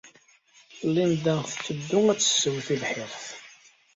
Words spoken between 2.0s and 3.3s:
ad tesseww tibḥirt.